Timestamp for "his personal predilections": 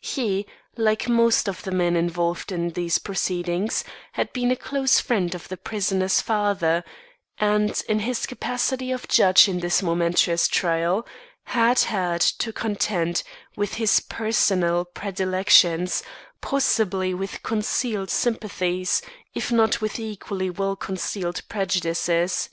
13.74-16.02